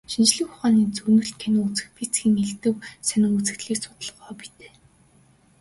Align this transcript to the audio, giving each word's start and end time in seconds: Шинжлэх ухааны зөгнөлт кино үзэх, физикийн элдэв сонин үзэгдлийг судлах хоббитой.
Шинжлэх 0.11 0.49
ухааны 0.53 0.81
зөгнөлт 0.97 1.35
кино 1.41 1.59
үзэх, 1.67 1.87
физикийн 1.97 2.35
элдэв 2.45 2.75
сонин 3.07 3.33
үзэгдлийг 3.37 3.77
судлах 3.83 4.17
хоббитой. 4.23 4.71